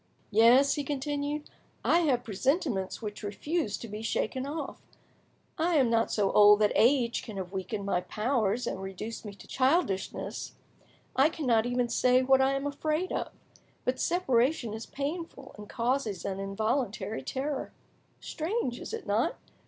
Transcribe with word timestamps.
"Yes," 0.31 0.73
he 0.73 0.83
continued, 0.83 1.47
"I 1.85 1.99
have 1.99 2.23
presentiments 2.23 3.03
which 3.03 3.21
refuse 3.21 3.77
to 3.77 3.87
be 3.87 4.01
shaken 4.01 4.47
off. 4.47 4.81
I 5.59 5.75
am 5.75 5.91
not 5.91 6.11
so 6.11 6.31
old 6.31 6.57
that 6.61 6.71
age 6.73 7.21
can 7.21 7.37
have 7.37 7.51
weakened 7.53 7.85
my 7.85 8.01
powers 8.01 8.65
and 8.65 8.81
reduced 8.81 9.25
me 9.25 9.35
to 9.35 9.45
childishness, 9.45 10.55
I 11.15 11.29
cannot 11.29 11.67
even 11.67 11.87
say 11.87 12.23
what 12.23 12.41
I 12.41 12.55
am 12.55 12.65
afraid 12.65 13.11
of, 13.11 13.31
but 13.85 13.99
separation 13.99 14.73
is 14.73 14.87
painful 14.87 15.53
and 15.55 15.69
causes 15.69 16.25
an 16.25 16.39
involuntary 16.39 17.21
terror. 17.21 17.71
Strange, 18.19 18.79
is 18.79 18.95
it 18.95 19.05
not? 19.05 19.37